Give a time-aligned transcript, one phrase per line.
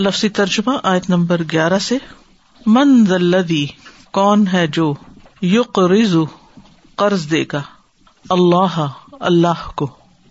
[0.00, 1.98] لفظی ترجمہ آیت نمبر گیارہ سے،
[2.66, 3.66] من ذلدی
[4.12, 4.94] کون ہے جو
[5.42, 6.24] یق رزو
[6.94, 7.62] قرض دے گا؟
[8.30, 9.90] اللہ اللہ کو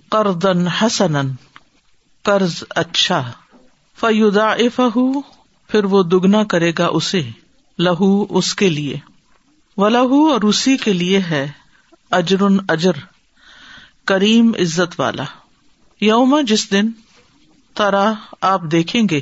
[0.10, 1.32] قرضن حسن
[2.22, 3.32] قرض اچھا۔
[4.00, 4.54] فیودا
[5.68, 7.30] پھر وہ دگنا کرے گا اسے،
[7.80, 8.98] لہو اس کے لیے۔
[9.78, 11.52] و لہو اور اسی کے لیے ہے
[12.12, 12.92] اجر اجر،
[14.06, 15.24] کریم عزت والا۔
[16.02, 16.90] یوم جس دن
[17.74, 19.22] طرح آپ دیکھیں گے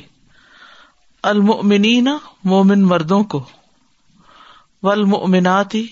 [1.27, 2.07] المؤمنین
[2.43, 3.43] مومن مردوں کو
[4.83, 5.87] والمؤمناتی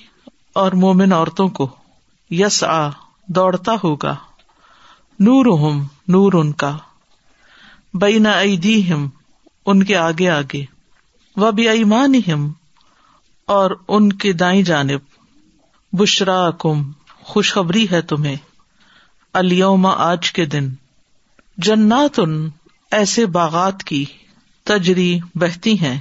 [0.53, 1.75] اور مومن عورتوں کو
[2.29, 2.89] یس آ
[3.27, 4.15] دوڑتا ہوگا
[5.19, 6.77] نور ہم نور ان کا،
[7.93, 9.09] بین ایدی ہم
[9.65, 10.65] ان کے آگے آگے
[11.37, 12.51] و بھی ایمان ہم
[13.45, 14.99] اور ان کے دائیں جانب
[15.93, 16.91] بشرا کم
[17.23, 18.35] خوشخبری ہے تمہیں
[19.33, 20.73] الوم آج کے دن
[21.57, 22.49] جنات ان
[22.91, 24.05] ایسے باغات کی۔
[24.65, 25.99] تجری بہتی ہیں۔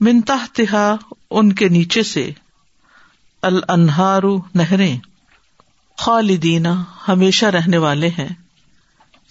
[0.00, 0.96] منتا تہا
[1.30, 2.32] ان کے نیچے سے۔
[3.42, 4.98] النہارو نہریں۔
[5.98, 6.68] خالدینہ
[7.08, 8.28] ہمیشہ رہنے والے ہیں۔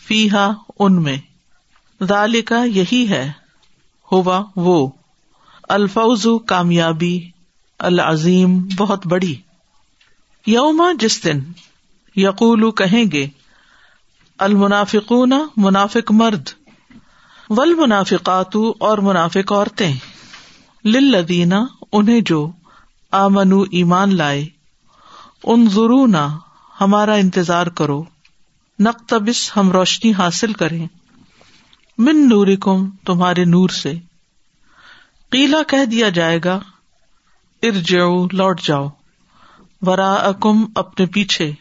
[0.08, 1.18] فی ہا ان میں۔
[2.04, 3.32] دال کا یہی ہے۔
[4.12, 4.92] ہوا وہ۔
[5.70, 7.30] الفوز کامیابی۔
[7.80, 9.36] العظیم بہت بڑی۔
[10.45, 11.40] یوما جس دن
[12.16, 13.28] یقول کہیں گے،
[14.38, 16.61] المنافقون منافق مرد۔
[17.58, 19.94] ول منافقات اور منافق عورتیں۔
[20.84, 21.56] لدینہ
[21.92, 22.52] انہیں جو
[23.12, 24.48] آمن ایمان لائے۔
[25.44, 26.08] ان ضرور
[26.82, 28.04] ہمارا انتظار کرو۔
[28.80, 30.88] نقتبس، ہم روشنی حاصل کریں۔
[31.98, 33.94] من نوری کم تمہارے نور سے۔
[35.32, 36.60] قیلا کہہ دیا جائے گا،
[37.64, 38.88] ارجعو، لوٹ جاؤ۔
[39.82, 41.52] ورا اکم اپنے پیچھے۔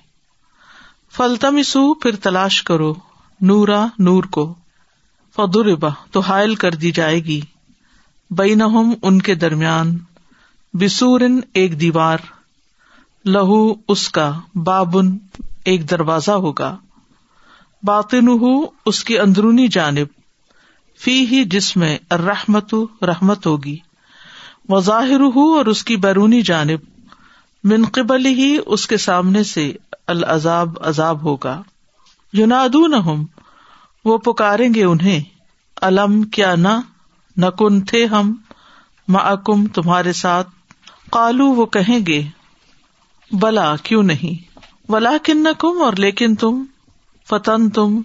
[1.16, 2.94] فلتمسو پھر تلاش کرو،
[3.40, 4.54] نورا، نور کو۔
[5.36, 7.40] فدربا تو حائل کر دی جائے گی۔
[8.30, 9.98] بینہم ان کے درمیان،
[10.72, 12.18] بسورن ایک دیوار،
[13.24, 15.18] لہو اس کا، بابن
[15.64, 16.76] ایک دروازہ ہوگا۔
[17.82, 18.26] باطن
[18.86, 20.06] اس کی اندرونی جانب
[20.98, 23.76] فی ہی جس میں رحمت رحمت ہوگی۔
[24.68, 25.20] وظاہر
[25.56, 26.78] اور اس کی بیرونی جانب،
[27.64, 29.72] من قبل ہی اس کے سامنے سے
[30.06, 31.62] العذاب، عذاب ہوگا۔
[32.32, 32.96] یونادو نہ
[34.04, 35.20] وہ پکاریں گے انہیں۔
[35.82, 36.80] الم کیا نہ
[37.36, 38.34] نکن تھے ہم۔
[39.08, 40.48] معکم تمہارے ساتھ۔
[41.12, 42.22] کالو وہ کہیں گے،
[43.32, 44.50] بلا کیوں نہیں۔
[44.92, 46.64] ولا کن کم اور لیکن تم،
[47.28, 48.02] فتن تم،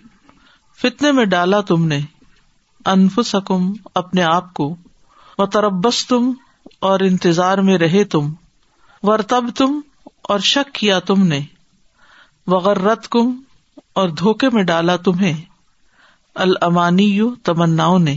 [0.82, 2.00] فتنے میں ڈالا تم نے۔
[2.86, 4.76] انف سکم اپنے آپ کو۔
[5.38, 6.32] و تربس تم
[6.80, 8.34] اور انتظار میں رہے تم۔
[9.04, 9.80] ورتب تم
[10.24, 11.40] اور شک کیا تم نے۔
[12.48, 13.42] وغیرت کم
[13.94, 15.55] اور دھوکے میں ڈالا تمہیں۔
[16.36, 18.16] المانی تمنا نے۔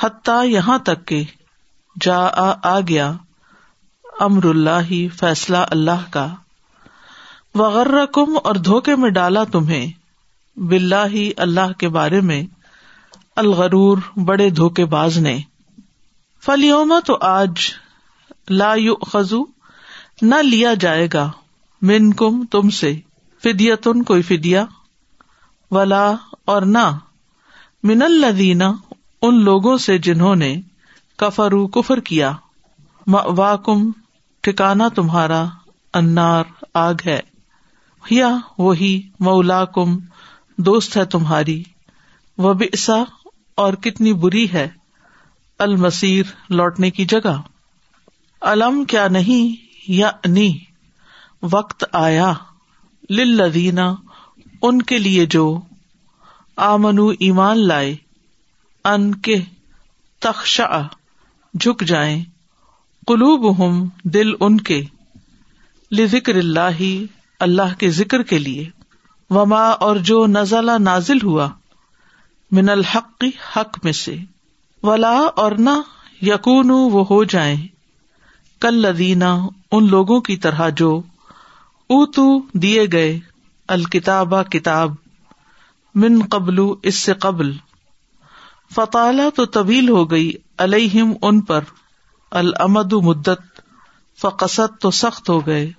[0.00, 1.24] حتیٰ یہاں تک کہ
[2.00, 2.18] جا
[2.62, 3.12] آ گیا
[4.20, 6.34] امر اللہ فیصلہ اللہ کا۔
[7.54, 9.92] وغیرہ کم اور دھوکے میں ڈالا تمہیں
[10.56, 12.42] بلا ہی اللہ کے بارے میں
[13.36, 15.40] الغرور بڑے دھوکے باز نے۔
[16.44, 17.50] فلیوما تو آج
[18.50, 19.44] لا یو خزو
[20.22, 21.30] نہ لیا جائے گا۔
[21.82, 23.00] من کم تم سے
[23.42, 24.64] فدیتن، کوئی فدیا
[25.70, 26.14] ولا
[26.50, 26.98] اور نہ،
[27.82, 28.64] من الدینہ
[29.22, 30.60] ان لوگوں سے جنہوں نے
[31.16, 32.32] کفرو کفر کیا۔
[33.06, 33.90] وا کم
[34.40, 35.44] ٹھکانا تمہارا
[35.94, 36.44] انار
[36.74, 37.20] آگ ہے۔
[38.10, 39.98] یا وہی مولا کم
[40.58, 41.62] دوست ہے تمہاری۔
[42.38, 43.02] وہ بسا
[43.54, 44.68] اور کتنی بری ہے۔
[45.58, 47.42] المسیر، لوٹنے کی جگہ۔
[48.40, 50.58] علم کیا نہیں یا نی
[51.42, 52.32] وقت آیا۔
[53.10, 53.94] لدینہ
[54.62, 55.60] ان کے لیے جو
[56.60, 57.96] آمن ایمان لائے،
[58.84, 59.36] ان کے
[60.18, 60.82] تخشا
[61.60, 62.24] جھک جائیں۔
[63.06, 64.84] قلوب ہم دل ان کے
[65.92, 66.82] لکر اللہ
[67.40, 68.70] اللہ کے ذکر کے لیے۔
[69.30, 71.48] وما اور جو نزلہ نازل ہوا،
[72.50, 73.24] من الحق،
[73.56, 74.16] حق میں سے۔
[74.82, 75.80] ولا اور نہ
[76.22, 77.68] یقون وہ ہو جائیں۔
[78.60, 81.02] کل لدینہ ان لوگوں کی طرح جو
[81.88, 83.18] اوتو دیے گئے،
[83.68, 84.90] الکتابہ، کتاب۔
[85.94, 87.52] من قبل اس سے قبل۔
[88.74, 91.64] فطالہ تو طویل ہو گئی الہم ان پر۔
[92.30, 93.60] المد مدت۔
[94.20, 95.70] فقصت تو سخت ہو گئے۔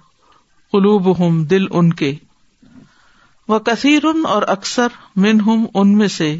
[0.71, 2.15] قلوب ہم دل ان کے۔
[3.47, 6.39] وہ کثیر اور اکثر من ہم ان میں سے۔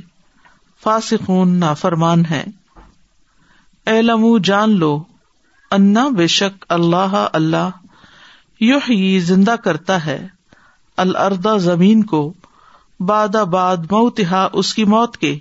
[0.84, 2.44] فاسقون نافرمان ہے
[3.86, 5.04] اے لمو جان لو۔
[5.72, 7.70] انا بے شک اللہ اللہ
[8.60, 10.28] یو زندہ کرتا ہے۔
[10.98, 12.34] الردا زمین کو۔
[13.06, 15.40] باد باد موتہا اس کی موت کے۔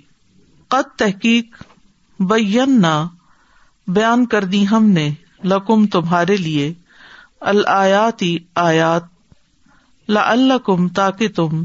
[0.67, 1.63] قد تحقیق
[2.19, 3.07] بینا،
[3.87, 5.09] بیان کر دی ہم نے
[5.43, 6.73] لکم تمہارے لیے۔
[7.41, 9.03] الآیاتی آیات۔
[10.09, 11.63] لعلکم تاکہ تم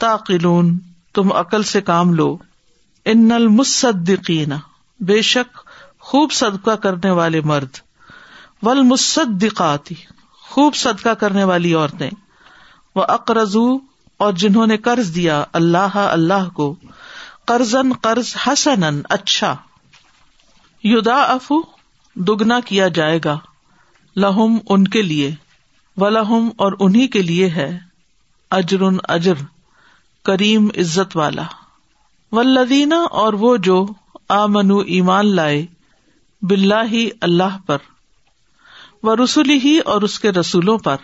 [0.00, 0.78] تاقلون،
[1.14, 2.36] تم عقل سے کام لو۔
[3.04, 4.48] ان المصدقین،
[5.00, 5.58] بے شک
[6.00, 7.76] خوب صدقہ کرنے والے مرد۔
[8.62, 9.94] والمصدقاتی،
[10.32, 12.10] خوب صدقہ کرنے والی عورتیں۔
[12.94, 13.87] وہ اقرضو
[14.18, 16.74] اور جنہوں نے قرض دیا اللہ اللہ کو
[17.44, 19.56] قرضن قرض حسن اچھا۔
[20.82, 21.54] یودا افو
[22.14, 23.38] دگنا کیا جائے گا۔
[24.16, 25.34] لہم ان کے لیے
[25.96, 27.78] و لہم اور انہیں کے لیے ہے۔
[28.50, 28.78] اجر
[29.08, 29.34] اجر،
[30.24, 31.42] کریم عزت والا۔
[32.32, 33.86] ولدینہ اور وہ جو
[34.28, 35.66] آمنو ایمان لائے
[36.42, 37.78] بلا ہی اللہ پر
[39.02, 40.96] و رسولی ہی اور اس کے رسولوں پر۔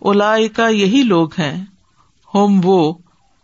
[0.00, 1.64] الا کا یہی لوگ ہیں۔
[2.34, 2.94] ہوم وہ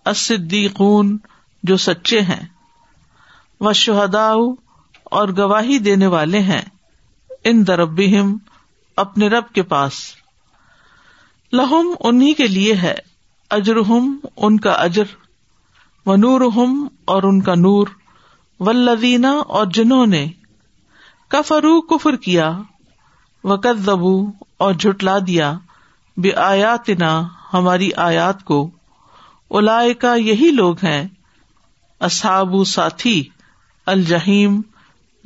[0.04, 1.18] اصدیقون
[1.62, 2.46] جو سچے ہیں۔
[3.60, 4.32] وہ شہدا
[5.04, 6.62] اور گواہی دینے والے ہیں۔
[7.44, 8.36] ان دربیم
[8.96, 9.92] اپنے رب کے پاس۔
[11.52, 12.94] لہم انہیں کے لیے ہے۔
[13.50, 15.04] اجرہم ان کا اجر۔
[16.06, 16.40] و نور
[17.04, 17.86] اور ان کا نور۔
[18.60, 20.26] ولدینہ اور جنہوں نے
[21.28, 22.52] کفرو کفر کیا۔
[23.44, 24.26] وقت زبو
[24.58, 25.58] اور جھٹلا دیا۔
[26.16, 26.90] بے آیات
[27.52, 28.70] ہماری آیات کو۔
[29.54, 31.08] الا کا یہی لوگ ہیں
[32.00, 33.28] اصحاب ساتھی
[33.86, 34.60] الجہیم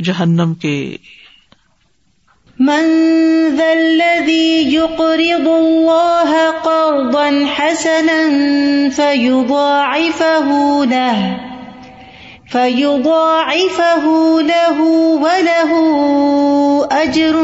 [0.04, 0.96] جہنم کے۔
[2.58, 2.84] من
[3.56, 7.28] ذا الذي يقرض الله قرضا
[7.58, 8.20] حسنا
[8.96, 10.48] فيضاعفه
[10.84, 11.36] له
[12.52, 14.04] فيضاعفه
[14.42, 14.78] له
[15.24, 15.70] وله
[16.90, 17.36] أجر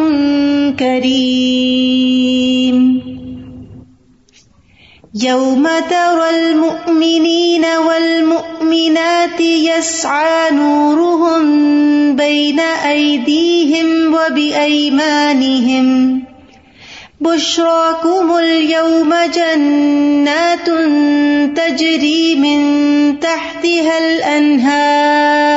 [0.78, 2.76] كريم
[5.22, 11.42] يوم ترى المؤمنين والمؤمنات يسعى نورهم
[12.16, 16.22] بين أيديهم وبأيمانهم
[17.20, 20.66] بشراكم اليوم جنات
[21.56, 25.54] تجري من تحتها الأنهار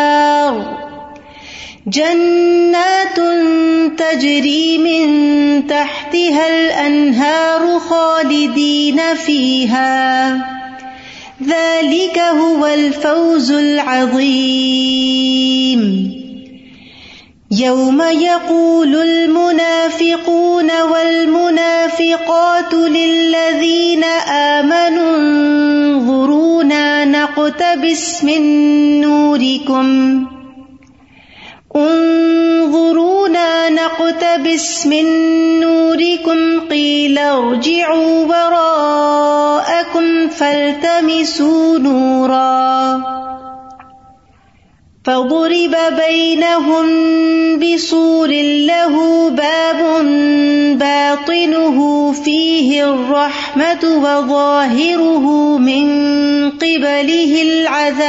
[1.88, 3.20] جنات
[3.98, 5.08] تجري من
[5.68, 10.34] تحتها الأنهار خالدين فيها
[11.44, 14.98] ذلك هو الفوز العظيم
[17.52, 28.42] يوم يقول المنافقون والمنافقات للذين آمنوا انظرونا نقتبس من
[29.02, 30.37] نوركم
[34.00, 34.08] انظرونا
[34.38, 35.06] نقتبس من
[35.60, 43.04] نوركم قيل ارجعوا وراءكم فالتمسوا نورا.
[45.06, 45.76] فضرب
[46.08, 46.86] بينهم
[47.60, 48.30] بسور
[48.68, 50.06] له باب
[50.80, 55.88] باطنه فيه الرحمة وظاهره من
[56.52, 58.08] قبله العذاب.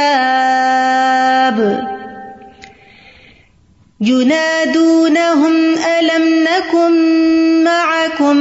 [4.01, 5.55] ينادونهم
[5.99, 6.93] ألم نكن
[7.63, 8.39] معكم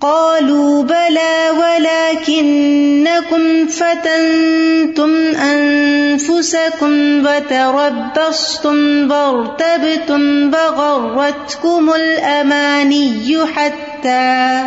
[0.00, 14.64] قالوا بلى ولكنكم فتنتم أنفسكم وتربصتم وارتبتم وغرتكم الأماني حتى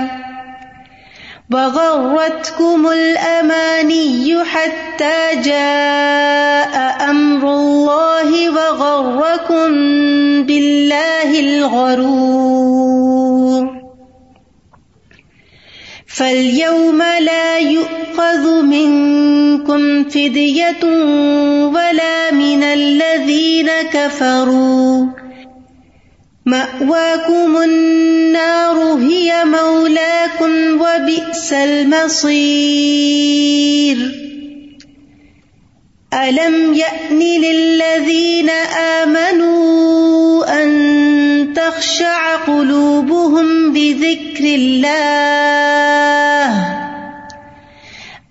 [1.52, 9.68] وغرتكم الأماني حتى جاء أمر الله وغركم
[10.44, 12.78] بالله الغرور
[16.08, 20.84] فاليوم لا يؤخذ منكم فدية
[21.64, 25.27] ولا من الذين كفروا
[26.48, 32.38] مأواكم النار، هي مولاكم وبئس المصير.
[36.14, 38.50] ألم يأن للذين
[39.04, 44.88] آمنوا أن تخشع قلوبهم بذكر الله؟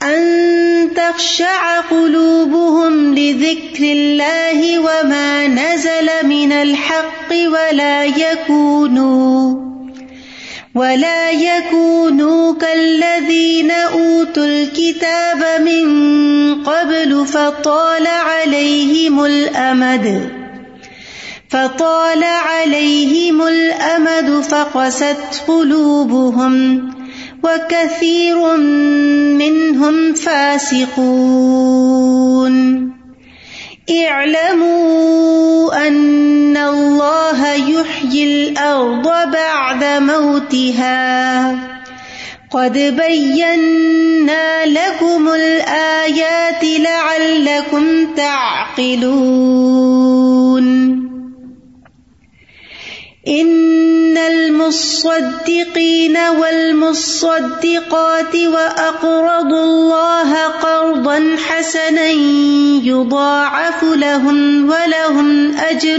[0.02, 9.66] أن تخشع قلوبهم لذكر الله وما نزل من الحق الحق ولا يكونوا
[10.74, 15.84] ولا يكونوا كالذين أوتوا الكتاب من
[16.64, 20.30] قبل فطال عليهم الأمد
[21.48, 26.88] فطال عليهم الأمد فقست قلوبهم
[27.44, 28.56] وكثير
[29.36, 31.56] منهم فاسقون
[33.88, 41.54] اعلموا ان اللہ یحیی الارض بعد موتها
[42.50, 50.15] قد بینا لکم الآیات لعلکم تعقلون
[53.28, 62.10] إن المصدقين والمصدقات وأقرضوا الله قرضا حسنا
[62.86, 65.98] يضاعف لهم ولهم أجر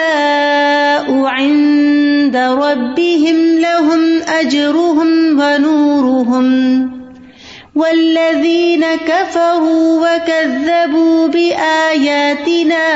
[1.24, 6.46] عند ربهم لهم أجرهم ونورهم
[7.76, 12.86] والذین كفروا وكذبوا بآياتنا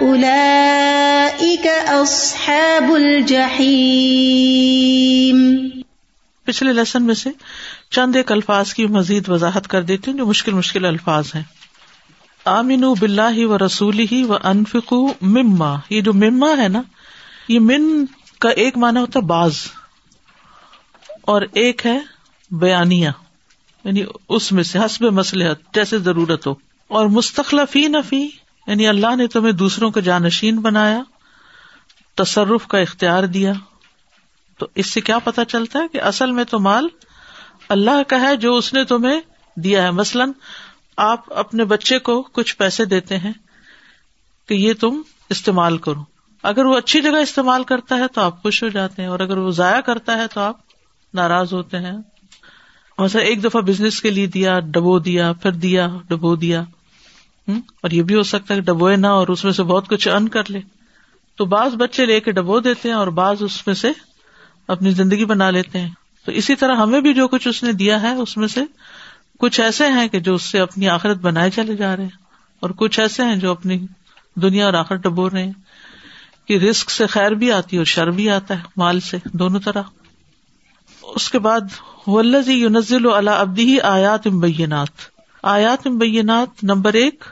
[0.00, 3.80] أولئك أصحاب الجحیم
[6.44, 7.30] پچھلے لیسن میں سے
[7.90, 11.42] چند ایک الفاظ کی مزید وضاحت کر دیتی ہوں جو مشکل مشکل الفاظ ہیں۔
[12.50, 15.76] آمین بلّہ و رسول ہی و انفکو مما.
[15.90, 16.82] یہ جو مما ہے نا،
[17.48, 18.04] یہ من
[18.38, 19.56] کا ایک مانا ہوتا ہے باز
[21.22, 21.98] اور ایک ہے
[22.50, 23.10] بیانیہ.
[23.84, 26.54] یعنی اس میں سے، حسب مسلحت جیسے ضرورت ہو.
[26.88, 28.28] اور مستقلفی نفی
[28.66, 31.02] یعنی اللہ نے تمہیں دوسروں کا جانشین بنایا،
[32.14, 33.52] تصرف کا اختیار دیا.
[34.58, 36.88] تو اس سے کیا پتا چلتا ہے کہ اصل میں تو مال
[37.68, 39.20] اللہ کا ہے جو اس نے تمہیں
[39.56, 39.90] دیا ہے.
[39.90, 40.32] مثلاً
[41.00, 43.32] آپ اپنے بچے کو کچھ پیسے دیتے ہیں
[44.48, 46.02] کہ یہ تم استعمال کرو۔
[46.42, 49.38] اگر وہ اچھی جگہ استعمال کرتا ہے تو آپ خوش ہو جاتے ہیں، اور اگر
[49.38, 50.56] وہ ضائع کرتا ہے تو آپ
[51.14, 51.92] ناراض ہوتے ہیں۔
[52.98, 56.62] مثلا ایک دفعہ بزنس کے لیے دیا، ڈبو دیا، پھر دیا، ڈبو دیا۔
[57.48, 60.28] اور یہ بھی ہو سکتا ہے ڈبوئے نہ اور اس میں سے بہت کچھ ارن
[60.28, 60.60] کر لے۔
[61.38, 63.90] تو بعض بچے لے کے ڈبو دیتے ہیں اور بعض اس میں سے
[64.68, 65.90] اپنی زندگی بنا لیتے ہیں۔
[66.26, 68.60] تو اسی طرح ہمیں بھی جو کچھ اس نے دیا ہے، اس میں سے
[69.40, 72.16] کچھ ایسے ہیں کہ جو اس سے اپنی آخرت بنائے چلے جا رہے ہیں
[72.60, 73.86] اور کچھ ایسے ہیں جو اپنی
[74.34, 75.52] دنیا اور آخر ڈبو رہے ہیں
[76.48, 79.60] کہ رسک سے خیر بھی آتی ہے اور شر بھی آتا ہے، مال سے، دونوں
[79.60, 79.82] طرح۔
[81.02, 81.60] اس کے بعد
[82.06, 84.88] ولزی یونزل ابدی آیات امبینات
[85.42, 87.24] آیات امبینات نمبر ایک،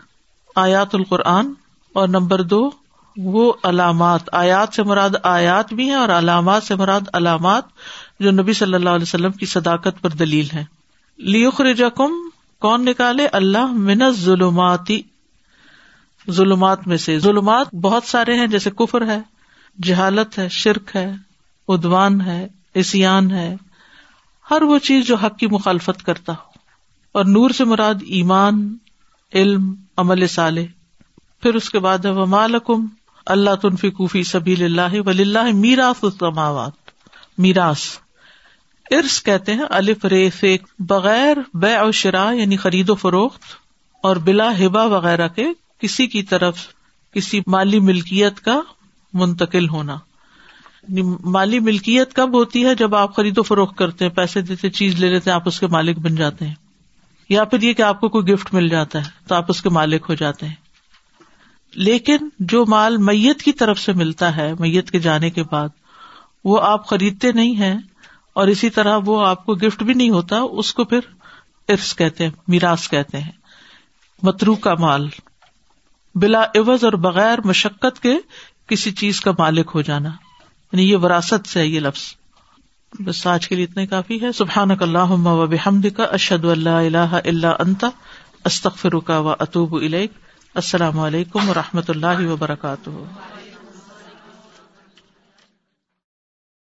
[0.57, 1.53] آیات القرآن
[1.95, 2.71] اور نمبر دو،
[3.17, 7.65] وہ علامات۔ آیات سے مراد آیات بھی ہیں اور علامات سے مراد علامات
[8.21, 10.78] جو نبی صلی اللہ علیہ وسلم کی صداقت پر دلیل ہے
[11.19, 11.89] لیخر
[12.59, 15.03] کون نکالے؟ اللہ من ظلماتی
[16.31, 19.21] ظلمات میں سے۔ ظلمات بہت سارے ہیں، جیسے کفر ہے،
[19.83, 21.13] جہالت ہے، شرک ہے
[21.69, 23.57] ادوان ہے اسیان ہے۔
[24.51, 26.59] ہر وہ چیز جو حق کی مخالفت کرتا ہو۔
[27.13, 28.77] اور نور سے مراد ایمان،
[29.35, 30.67] علم، عمل سالے
[31.43, 32.87] پھر اس کے بعد ہے وہ مالکم
[33.27, 36.73] اللہ تنفی کوفی سبھی اللہ ولی اللہ میراث السماوات۔
[37.39, 37.83] میراث۔
[38.91, 43.43] ارس کہتے ہیں الف رے فیک بغیر بے او شرا یعنی خرید و فروخت
[44.03, 45.47] اور بلا ہبا وغیرہ کے
[45.81, 46.59] کسی کی طرف
[47.13, 48.61] کسی مالی ملکیت کا
[49.13, 49.99] منتقل ہونا۔
[50.89, 54.71] یعنی مالی ملکیت کب ہوتی ہے جب آپ خرید و فروخت کرتے ہیں، پیسے دیتے
[54.71, 56.55] چیز لے لیتے آپ اس کے مالک بن جاتے ہیں۔
[57.29, 59.69] یا پھر یہ کہ آپ کو کوئی گفٹ مل جاتا ہے تو آپ اس کے
[59.69, 60.55] مالک ہو جاتے ہیں۔
[61.75, 65.69] لیکن جو مال میت کی طرف سے ملتا ہے، میت کے جانے کے بعد،
[66.45, 67.79] وہ آپ خریدتے نہیں ہیں
[68.33, 71.01] اور اسی طرح وہ آپ کو گفٹ بھی نہیں ہوتا، اس کو پھر
[71.69, 73.33] ارس کہتے ہیں، میراث کہتے ہیں۔
[74.23, 75.09] مترو کا مال،
[76.15, 78.15] بلا عوض اور بغیر مشقت کے
[78.67, 80.09] کسی چیز کا مالک ہو جانا۔
[80.73, 82.03] یعنی یہ وراثت سے ہے یہ لفظ۔
[83.01, 86.99] بس آج کے لیے اتنے کافی ہے۔ سبحان اللہ و بحمد کا اشد اللہ اللہ
[86.99, 87.89] اللہ انتا
[88.45, 89.75] استخر کا و اطوب
[90.55, 92.91] السلام علیکم و رحمۃ اللہ وبرکاتہ۔